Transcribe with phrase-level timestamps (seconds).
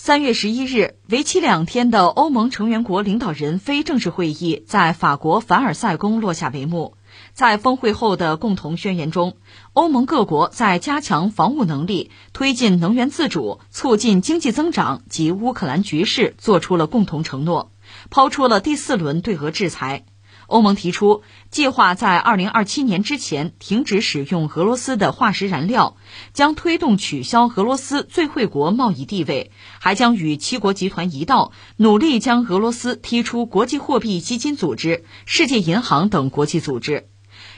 [0.00, 6.94] 三月十一日，为期两天的欧盟成员国领导人非正式会议在法国凡尔赛宫落下帷幕。
[7.32, 9.36] 在峰会后的共同宣言中，
[9.72, 17.72] 欧盟各国在加强防务能力、推进能源自主、促进经济增长及乌克兰局势作出了共同承诺，
[18.08, 20.04] 抛出了第四轮对俄制裁。
[20.48, 25.98] 欧盟提出，计划在二零二七年之前停止使用俄罗斯的化石燃料，
[26.32, 37.08] 将推动取消俄罗斯最惠国贸易地位，还将与七国集团一道努力将俄罗斯踢出国际货币基金组织、世界银行等国际组织。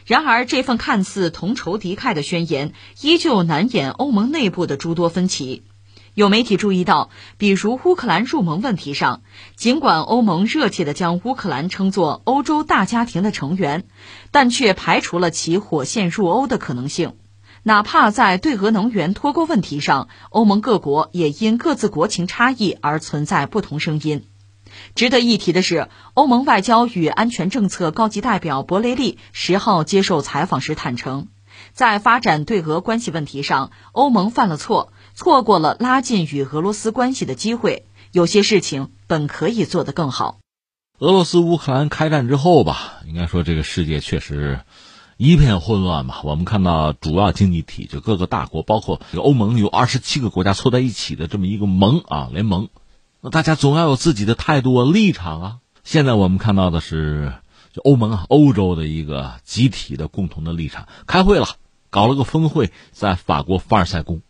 [0.04, 5.62] 然而，这份看似同仇敌忾的宣言，依旧难掩欧盟内部的诸多分歧。
[6.20, 9.22] 有媒体注意到，比如乌克兰入盟问题上，
[9.56, 13.84] 尽管欧盟热切地将乌克兰称作欧洲大家庭的成员，
[14.30, 17.14] 但却排除了其火线入欧的可能性。
[17.62, 24.26] 哪怕在对俄能源脱钩问题上，欧盟各国也因各自国情差异而存在不同声音。
[24.94, 31.28] 值得一提的是，欧盟外交与安全政策高级代表博雷利十号接受采访时坦诚，
[31.72, 34.92] 在发展对俄关系问题上，欧盟犯了错。
[35.14, 40.38] 错过了拉近与俄罗斯关系的机会，有些事情本可以做得更好。
[40.98, 44.60] 俄罗斯乌克兰开战之后吧，应该说这个世界确实
[45.16, 46.20] 一片混乱吧。
[46.24, 52.68] 我们看到主要经济体就各个大国，包括欧盟，有二十七个国家凑在一起的这么一个盟啊联盟，
[53.20, 55.56] 那大家总要有自己的态度啊立场啊。
[55.84, 57.32] 现在我们看到的是，
[57.72, 61.46] 就欧盟啊，欧洲的一个集体的共同的立场，开会了，
[61.88, 64.20] 搞了个峰会，在法国凡尔赛宫。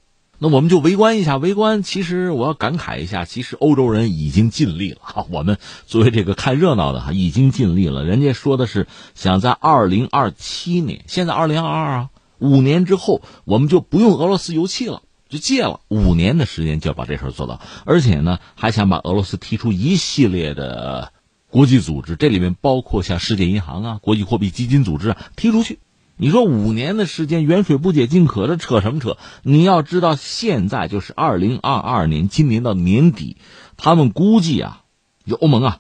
[0.43, 1.83] 那我们就围观一下，围观。
[1.83, 5.27] 其实我要感慨一下，其实欧洲人已经尽力了。
[5.31, 8.07] 我们作为这个看热闹的哈，已经尽力了。
[8.07, 15.81] 人家说的是想在二零二七年，现在二零二二啊，五年之后我们就不用俄罗斯油气了，就戒了。
[15.89, 21.13] 五年的时间就要把这事儿做到，而且呢，还想把俄罗斯踢出一系列的
[21.51, 25.81] 国际组织，这里面包括像世界银行啊、国际货币基金组织啊，踢出去。
[26.23, 29.17] 你说五年的时间，远水不解近渴，这扯什么扯？
[29.43, 33.39] 你要知道，现在就是二零二二年，今年到年底，
[33.79, 34.83] 他们估计啊，
[35.25, 35.79] 就欧盟啊，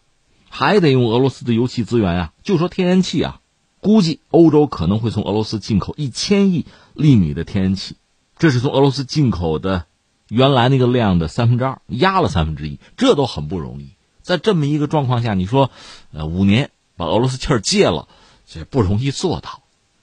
[0.48, 3.40] 还得用俄罗斯的油气资源啊，就说天然气啊，
[3.80, 6.64] 估计欧洲可能会从俄罗斯进口一千亿
[6.94, 7.96] 粒米的天然气，
[8.38, 9.84] 这是从俄罗斯进口的
[10.30, 13.90] 原来那个量的三分之二，压了三分之一，这都很不容易。
[14.22, 15.70] 在这么一个状况下，你说，
[16.14, 18.08] 呃，五年把俄罗斯气儿戒了，
[18.46, 19.59] 这不容易做到。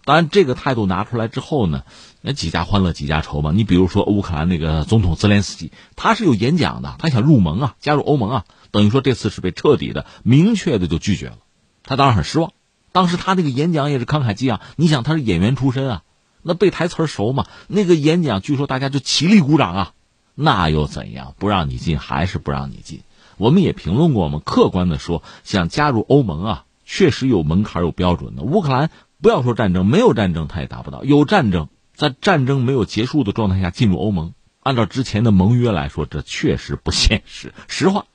[0.07, 1.83] 当然，这个态度拿出来之后呢，
[2.21, 3.51] 那几家欢乐几家愁嘛。
[3.53, 11.39] 你比如说乌克兰那个总统泽连斯基，他是有演讲的，他想入盟啊，加入欧盟啊，等于说这次是被彻底的、明确的就拒绝了。
[11.83, 12.53] 他当然很失望。
[12.93, 16.03] 当时他那个演讲也是慷慨激昂，你想他是演员出身啊，
[16.41, 17.45] 那背台词熟嘛。
[17.67, 19.91] 那个演讲据说大家就起立鼓掌啊，
[20.35, 21.33] 那又怎样？
[21.37, 23.01] 不让你进还是不让你进？
[23.35, 28.43] 我们也评论过嘛，客观的说，想加入欧盟啊，确实有门槛、有标准的。
[28.43, 28.89] 乌克兰。
[29.21, 31.03] 不要说战争，没有战争他也达不到。
[31.03, 37.53] 有战争，在战争没有结束的状态下进入欧盟，按照之前的盟约来说，这确实不现实。
[37.67, 38.05] 实话，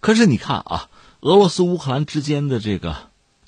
[0.00, 0.88] 可是你看啊，
[1.20, 2.96] 俄罗斯乌克兰之间的这个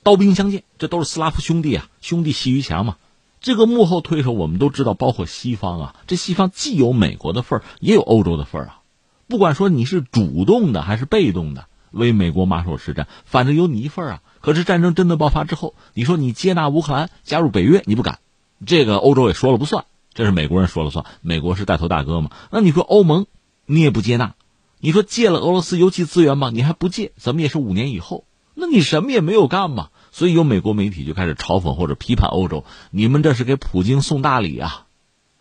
[0.02, 2.96] 刀兵相见，这都是斯拉夫兄弟啊，兄弟阋于墙嘛。
[3.40, 8.80] 这个幕后推手我们都知道，包括西方啊，这西方既有美国的份儿，也有欧洲的份儿啊。
[9.28, 14.22] 不管说你是主动的还是被动的为美国马首是瞻，反正有你一份啊。
[14.40, 18.18] 可是战争真的爆发之后，你说你接纳乌克兰加入北约，你不敢，
[18.66, 19.84] 这个欧洲也说了不算，
[20.14, 22.30] 这是美国人说了算，美国是带头大哥嘛。
[22.50, 23.26] 那你说欧盟，
[23.66, 24.34] 你也不接纳，
[24.80, 26.50] 你说借了俄罗斯油气资源吗？
[26.52, 29.88] 你还不借，怎么也是五年以后，那你什么也没有干嘛。
[30.10, 34.86] 所以有美国媒体就开始嘲讽或者批判欧洲，你们这是给普京送大礼啊，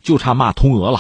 [0.02, 1.00] 就差骂通俄了。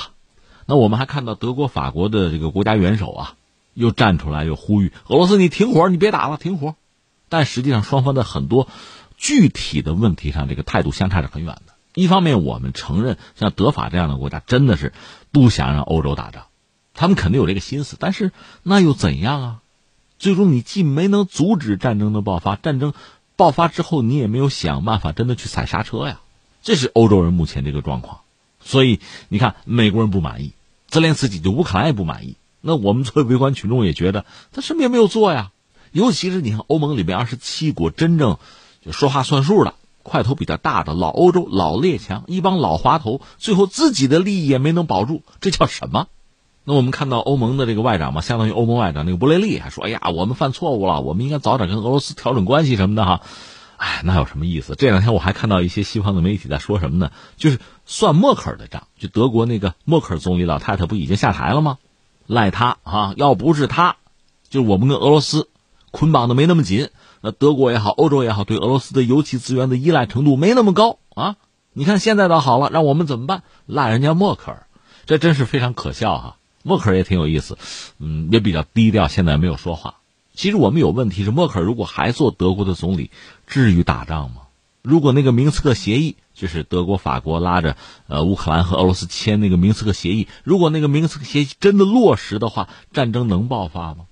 [0.65, 3.33] 那我们还看到德国、法国的这个国家元首啊，
[3.73, 6.75] 又站出来又呼吁俄罗斯，你停火，你别打了，停火。
[7.29, 8.67] 但实际上，双方在很多
[9.17, 11.73] 具体的问题上，这个态度相差是很远的。
[11.93, 14.93] 一方面，我们承认像德法这样的国家真的是
[15.31, 16.43] 不想让欧洲打仗，
[16.93, 17.97] 他们肯定有这个心思。
[17.99, 19.61] 但是那又怎样啊？
[20.19, 22.93] 最终你既没能阻止战争的爆发，战争
[23.35, 26.21] 爆发之后你也没有想办法真的去踩刹车呀。
[26.61, 28.21] 这是欧洲人目前这个状况。
[28.59, 28.99] 所以
[29.29, 30.53] 你看，美国人不满意，
[30.87, 32.35] 泽连斯基就乌克兰也不满意。
[32.61, 35.51] 那我们作为围观群众也觉得他什么也没有做呀。
[35.91, 38.37] 尤其是你看，欧盟里面二十七国真正
[38.85, 39.73] 就说话算数的、
[40.03, 46.07] 块头比较大的老欧洲、老列强，一帮老滑头，最后自己的利益也没能保住，这叫什么？
[46.63, 53.21] 那我们看到欧盟的这个外长嘛，相当于欧盟外长那个布雷利还说：“哎呀，我们犯错误了，我们应该早点跟俄罗斯调整关系什么的哈。”
[53.77, 54.75] 哎，那有什么意思？
[54.75, 57.11] 这两天我还看到一些西方的媒体在说什么呢？
[57.37, 61.77] 就是算默克尔的账，就德国那个默克尔总理老太太不已经下台了吗？
[62.25, 63.13] 赖他啊！
[63.15, 63.95] 要不是他，
[64.49, 65.47] 就我们跟俄罗斯
[65.97, 66.89] 捆绑的没那么紧，
[67.21, 71.37] 那德国也好，欧洲也好，对俄罗斯的油气资源的依赖程度没那么高啊！
[71.73, 73.41] 你看现在倒好了，让我们怎么办？
[73.65, 74.67] 赖人家默克尔，
[75.07, 76.35] 这真是非常可笑哈！
[76.61, 77.57] 默克尔也挺有意思，
[77.97, 79.95] 嗯，也比较低调，现在没有说话。
[80.35, 83.09] 其实我们有问题是，默克尔如果还做德国的总理，
[83.47, 84.41] 至于打仗吗？
[84.83, 94.05] 如果那个明斯克协议，就是德国、法国拉着呃乌克兰和俄罗斯签那个明斯克协议，如果那个明斯克协议真的落实的话，战争能爆发吗？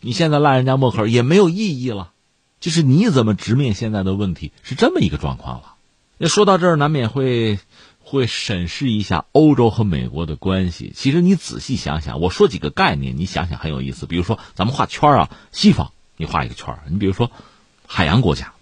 [0.00, 2.12] 你现在赖人家默克尔也没有意义了，
[2.60, 5.74] 就是你怎么直面现在的问题是这么一个状况了。
[6.18, 7.58] 那说到这儿，难免会
[7.98, 10.92] 会审视一下欧洲和美国的关系。
[10.94, 14.06] 其实你仔细想想，我说几个概念，你想想很有意思。
[14.06, 17.30] 比如说，咱们画圈啊，西方你画一个圈你比如说
[17.86, 18.52] 海洋国家。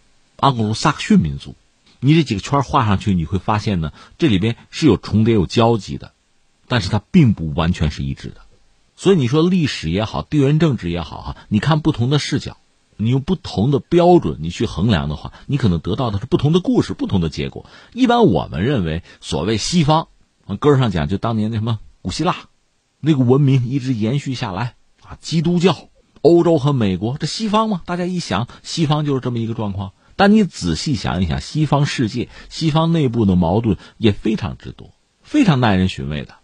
[0.40, 1.56] 盎格鲁撒克逊民族，
[1.99, 6.12] 你这几个圈画上去，你会发现呢，这里边是有重叠、有交集的，
[6.69, 8.37] 但是它并不完全是一致的。
[9.00, 12.56] 所以你说历史也好，地缘政治也好，哈，你看不同的视角，
[12.97, 17.67] 你用不同的标准你去衡量的话，你可能得到的是不同的故事、不同的结果。
[17.93, 20.09] 一般我们认为，所谓西方，
[20.59, 22.35] 根儿上讲，就当年那什么古希腊，
[22.99, 24.75] 那个文明一直延续下来
[25.05, 25.77] 啊，基督教，
[26.23, 29.93] 欧洲和美国，这西方嘛，大家一想，西方就是这么一个状况。
[30.17, 34.91] 但你仔细想一想，西方世界、西方内部的矛盾也非常之多，
[35.23, 36.35] 非常耐人寻味的。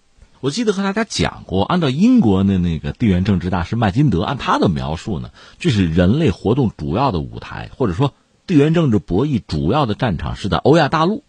[0.44, 8.12] 我记得和大家讲过，按照英国的那个地缘政治大师麦金德按他的描述呢，就是人类活动主要的舞台，或者说
[8.46, 11.24] 地缘政治博弈主要的战场是在欧亚大陆，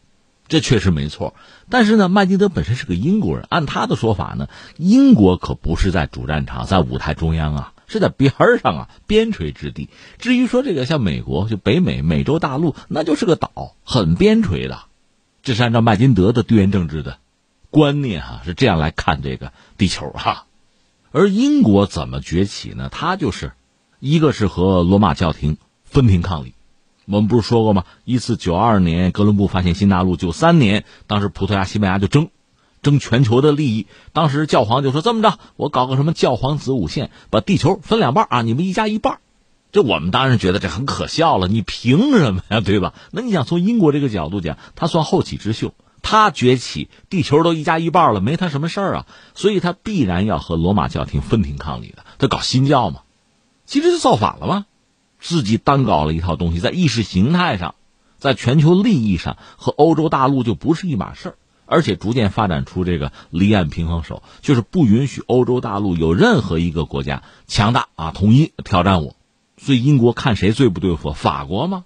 [0.49, 1.33] 这确实没错。
[1.69, 7.71] 但是呢，麦金德本身是个英国人，按他的说法呢，英国可不是在主战场，在舞台中央啊。
[7.87, 9.87] 是在边上啊，边陲之地。
[10.17, 14.79] 至于说这个像美国，就北美、美洲大陆，那就是个岛，很边陲的。
[15.41, 17.17] 这是按照麦金德的地缘政治的
[17.75, 20.45] 观念哈，是这样来看这个地球哈。
[21.11, 22.87] 而英国怎么崛起呢？
[22.89, 23.51] 它就是
[23.99, 26.53] 一个是和罗马教廷分庭抗礼。
[27.05, 27.83] 我们不是说过吗？
[28.05, 32.29] 一四九二年哥伦布发现新大陆，九三年当时葡萄牙、西班牙就争。
[32.81, 39.19] 争全球的利益，当时教皇就说：“这么着，我搞个什么教皇子午线，把地球分两半啊，你们一家一半。”
[39.73, 42.93] 这我们当然觉得这很可笑了，你凭什么呀，对吧？
[43.11, 45.73] 那你想从英国这个角度讲，他算后起之秀，
[46.07, 52.05] 他崛起，地球都一家一半了，没他什么事儿啊，所以他必然要和罗马教廷分庭抗礼的。
[52.19, 53.01] 他搞新教嘛，
[53.65, 54.67] 其实是造反了吗？
[55.19, 57.73] 自己单搞了一套东西，在意识形态上，
[58.19, 61.35] 在全球利益上和欧洲大陆就不是一码事儿。
[61.65, 69.15] 而且逐渐发展出这个离岸平衡手，就是不允许欧洲大陆有任何一个国家强大啊统一挑战我。
[69.57, 71.13] 所以英国看谁最不对付？
[71.13, 71.85] 法国吗？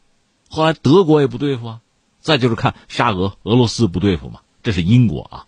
[0.50, 1.80] 后来德国也不对付啊。
[2.20, 4.42] 再就是看沙俄、俄罗斯不对付嘛。
[4.62, 5.46] 这是英国啊。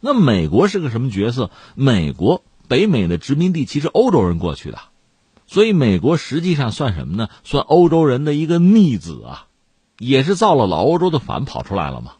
[0.00, 1.50] 那美国是个什么角色？
[1.74, 4.78] 美国北美的殖民地其实欧洲人过去的，
[5.46, 7.28] 所以美国实际上算什么呢？
[7.44, 9.46] 算欧洲人的一个逆子啊，
[9.98, 12.14] 也是造了老欧洲的反跑出来了嘛。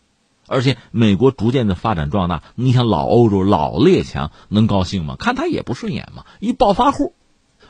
[0.48, 5.16] 而且美国逐渐的发展壮大，你想老欧洲老列强能高兴吗？
[5.18, 7.14] 看他也不顺眼嘛，一暴发户，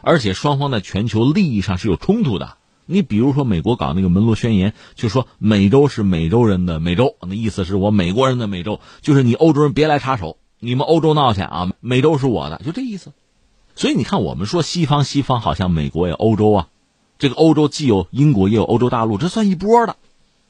[0.00, 2.56] 而且双方在全球利益上是有冲突的。
[2.87, 13.12] 你比如说美国搞那个门罗宣言，就说美洲是美洲人的美洲，那意思是我美国人的美洲，就是你欧洲人别来插手，你们欧洲闹去啊，美洲是我的，就这意思。
[13.75, 16.69] 所以你看，我们说西方西方好像美国也欧洲啊，
[17.19, 19.96] 这个欧洲既有英国也有欧洲大陆，这算一波的。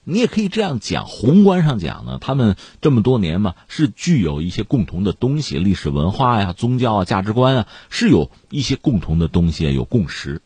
[0.04, 10.42] 你也可以这样讲，宏观上讲呢，他们这么多年嘛，是具有一些共同的东西，历史文化呀、宗教啊、价值观啊，是有一些共同的东西，有共识。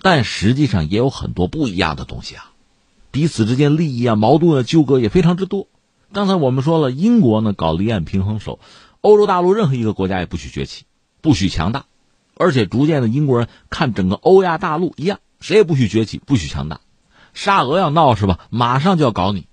[0.00, 2.52] 但实际上也有很多不一样的东西啊，
[3.10, 5.66] 彼此之间利益啊、矛盾啊、纠葛也非常之多。
[6.12, 8.60] 刚才我们说了，英国呢搞离岸平衡手，
[9.00, 10.84] 欧洲大陆任何一个国家也不许崛起，
[11.20, 11.84] 不许强大，
[12.34, 16.80] 而且逐渐的英国人看整个欧亚大陆一样，谁也不许崛起，不许强大。
[17.34, 18.40] 沙俄要闹是吧？
[18.50, 19.46] 马上就要搞你，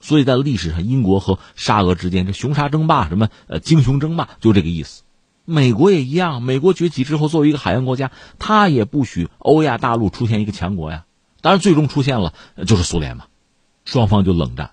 [0.00, 5.02] 所以在历史上，英国和沙俄之间这熊沙争霸，什么呃鲸雄争霸，就这个意思。
[5.44, 11.04] 美国也一样，美国崛起之后，作为一个海洋国家，它也不许欧亚大陆出现一个强国呀。
[11.40, 12.34] 当然，最终出现了
[12.66, 13.24] 就是苏联嘛，
[13.84, 14.72] 双方就冷战。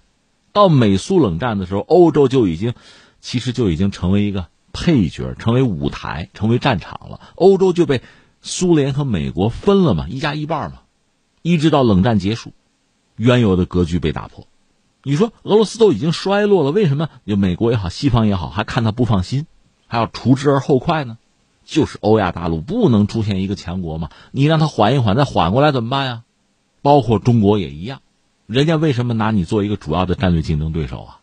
[0.52, 2.74] 到美苏冷战的时候，欧洲就已经
[3.22, 7.22] 其实就已经成为一个配角，成为舞台，成为战场了。
[7.36, 8.02] 欧洲就被
[8.42, 10.82] 苏联和美国分了嘛，一加一半嘛。
[11.42, 12.52] 一直到冷战结束，
[13.16, 14.48] 原有的格局被打破。
[15.04, 19.46] 你说俄罗斯都已经衰落了，为什么就美国也好，西方也好，还看他不放心，
[19.88, 21.18] 还要除之而后快呢？
[21.66, 24.10] 就是欧亚大陆不能出现一个强国嘛？
[24.32, 26.24] 你让他缓一缓，再缓过来怎么办呀？
[26.82, 28.02] 包括中国也一样，
[28.46, 31.20] 人家为什么拿你做一个主要的战略竞争对手啊？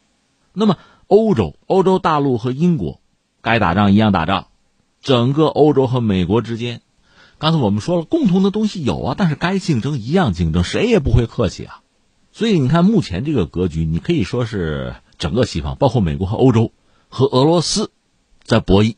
[0.52, 3.00] 那么欧洲、欧洲大陆和英国，
[3.40, 4.48] 该打仗一样打仗，
[5.00, 6.82] 整个欧洲和美国之间，
[7.38, 11.80] 刚才我们说了，共同的东西有啊，但是该竞争一样竞争，谁也不会客气啊。
[12.32, 16.72] 所以你看，目前这个格局，你可以说是整个西方，包括美国和欧洲
[17.08, 17.90] 和俄罗斯，
[18.44, 18.96] 在博弈，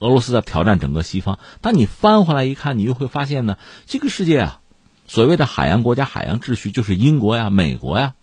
[0.00, 1.38] 俄罗斯在挑战整个西方。
[1.60, 4.60] 但你翻回来一看，你又会发现呢，这个世界啊，
[5.06, 8.14] 所谓的海洋国家、海洋秩序，就是英国呀、美国呀，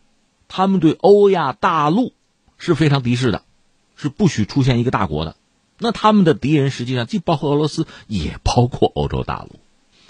[0.48, 2.13] 他们对欧亚大陆
[2.58, 3.44] 是非常敌视的，
[3.96, 5.36] 是不许出现一个大国的。
[5.80, 9.60] 那他们的敌人实际上既包括俄罗斯，也包括欧洲大陆。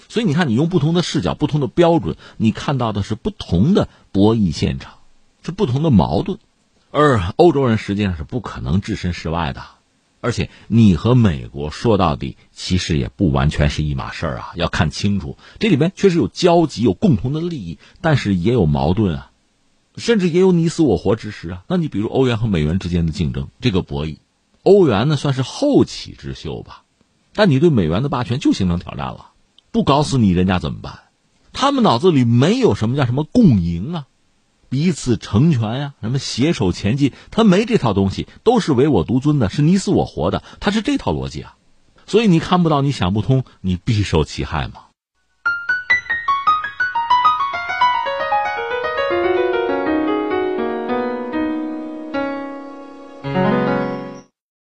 [0.08, 4.98] 所以你看，你用不同的视角、不同的标准，你看到的是不同的博弈现场，
[5.42, 6.38] 是不同的矛盾。
[6.90, 9.62] 而欧洲人实际上是不可能置身事外的，
[10.24, 14.52] 而且你和美国说到底，其实也不完全是一码事儿啊。
[14.56, 19.30] 要看清楚，这里面确实有交集、有共同的利益，但是也有矛盾啊，
[19.98, 21.64] 甚至也有你死我活之时啊。
[21.68, 24.16] 那你比如欧元和美元之间的竞争，这个博弈，
[24.62, 26.84] 欧元呢算是后起之秀吧，
[27.34, 29.32] 但你对美元的霸权就形成挑战了。
[29.72, 31.00] 不搞死你，人家怎么办？
[31.52, 34.06] 他们脑子里没有什么叫什么共赢啊，
[34.74, 41.54] 彼此成全呀，什么携手前进，他没这套东西，都是唯我独尊的，是你死我活的，他是这套逻辑啊。
[42.06, 44.83] 所以你看不到，你想不通，你必受其害嘛。